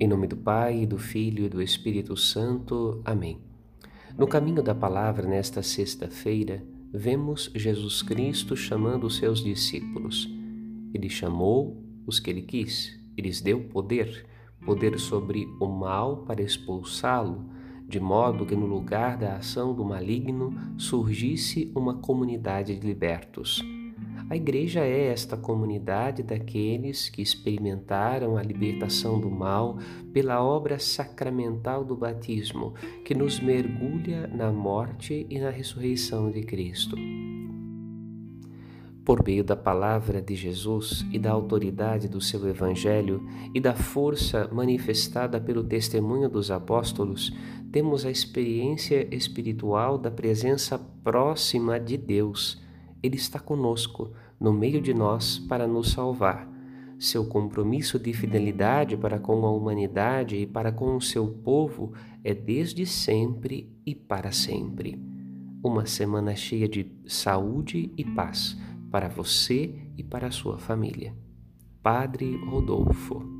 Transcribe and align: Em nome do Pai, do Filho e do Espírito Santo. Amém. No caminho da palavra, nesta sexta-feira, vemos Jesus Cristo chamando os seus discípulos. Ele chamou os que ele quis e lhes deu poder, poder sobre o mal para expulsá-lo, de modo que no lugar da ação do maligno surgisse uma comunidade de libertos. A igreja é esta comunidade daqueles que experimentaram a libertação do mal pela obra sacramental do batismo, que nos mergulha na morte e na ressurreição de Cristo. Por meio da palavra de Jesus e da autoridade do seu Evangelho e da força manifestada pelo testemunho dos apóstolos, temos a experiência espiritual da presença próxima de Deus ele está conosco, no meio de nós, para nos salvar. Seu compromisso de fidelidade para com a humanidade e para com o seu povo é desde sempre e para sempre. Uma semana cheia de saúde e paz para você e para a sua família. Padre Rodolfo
Em 0.00 0.06
nome 0.06 0.28
do 0.28 0.36
Pai, 0.36 0.86
do 0.86 0.96
Filho 0.96 1.44
e 1.44 1.48
do 1.48 1.60
Espírito 1.60 2.16
Santo. 2.16 3.02
Amém. 3.04 3.40
No 4.16 4.28
caminho 4.28 4.62
da 4.62 4.72
palavra, 4.72 5.26
nesta 5.26 5.60
sexta-feira, 5.60 6.62
vemos 6.94 7.50
Jesus 7.52 8.00
Cristo 8.00 8.54
chamando 8.54 9.08
os 9.08 9.16
seus 9.16 9.42
discípulos. 9.42 10.32
Ele 10.94 11.08
chamou 11.08 11.82
os 12.06 12.20
que 12.20 12.30
ele 12.30 12.42
quis 12.42 12.96
e 13.16 13.22
lhes 13.22 13.40
deu 13.40 13.64
poder, 13.64 14.24
poder 14.64 15.00
sobre 15.00 15.48
o 15.60 15.66
mal 15.66 16.18
para 16.18 16.42
expulsá-lo, 16.42 17.50
de 17.88 17.98
modo 17.98 18.46
que 18.46 18.54
no 18.54 18.66
lugar 18.66 19.18
da 19.18 19.34
ação 19.34 19.74
do 19.74 19.84
maligno 19.84 20.54
surgisse 20.78 21.72
uma 21.74 21.94
comunidade 21.94 22.78
de 22.78 22.86
libertos. 22.86 23.60
A 24.30 24.36
igreja 24.36 24.80
é 24.80 25.06
esta 25.06 25.38
comunidade 25.38 26.22
daqueles 26.22 27.08
que 27.08 27.22
experimentaram 27.22 28.36
a 28.36 28.42
libertação 28.42 29.18
do 29.18 29.30
mal 29.30 29.78
pela 30.12 30.44
obra 30.44 30.78
sacramental 30.78 31.82
do 31.82 31.96
batismo, 31.96 32.74
que 33.06 33.14
nos 33.14 33.40
mergulha 33.40 34.26
na 34.26 34.52
morte 34.52 35.26
e 35.30 35.38
na 35.38 35.48
ressurreição 35.48 36.30
de 36.30 36.42
Cristo. 36.42 36.94
Por 39.02 39.24
meio 39.24 39.42
da 39.42 39.56
palavra 39.56 40.20
de 40.20 40.34
Jesus 40.34 41.06
e 41.10 41.18
da 41.18 41.30
autoridade 41.30 42.06
do 42.06 42.20
seu 42.20 42.46
Evangelho 42.46 43.26
e 43.54 43.60
da 43.60 43.74
força 43.74 44.46
manifestada 44.52 45.40
pelo 45.40 45.64
testemunho 45.64 46.28
dos 46.28 46.50
apóstolos, 46.50 47.32
temos 47.72 48.04
a 48.04 48.10
experiência 48.10 49.08
espiritual 49.10 49.96
da 49.96 50.10
presença 50.10 50.78
próxima 51.02 51.80
de 51.80 51.96
Deus 51.96 52.67
ele 53.02 53.16
está 53.16 53.38
conosco, 53.38 54.12
no 54.40 54.52
meio 54.52 54.80
de 54.80 54.92
nós, 54.94 55.38
para 55.38 55.66
nos 55.66 55.92
salvar. 55.92 56.48
Seu 56.98 57.24
compromisso 57.26 57.98
de 57.98 58.12
fidelidade 58.12 58.96
para 58.96 59.18
com 59.18 59.46
a 59.46 59.50
humanidade 59.50 60.36
e 60.36 60.46
para 60.46 60.72
com 60.72 60.96
o 60.96 61.00
seu 61.00 61.28
povo 61.28 61.92
é 62.24 62.34
desde 62.34 62.84
sempre 62.84 63.72
e 63.86 63.94
para 63.94 64.32
sempre. 64.32 65.00
Uma 65.62 65.86
semana 65.86 66.34
cheia 66.34 66.68
de 66.68 66.90
saúde 67.06 67.92
e 67.96 68.04
paz 68.04 68.56
para 68.90 69.08
você 69.08 69.74
e 69.96 70.02
para 70.02 70.28
a 70.28 70.32
sua 70.32 70.58
família. 70.58 71.14
Padre 71.82 72.36
Rodolfo 72.46 73.37